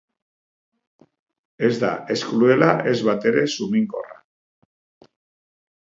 Ez 1.67 1.71
da 1.85 1.91
ez 2.17 2.19
krudela 2.31 2.73
ez 2.95 2.97
batere 3.11 3.47
suminkorra. 3.57 4.21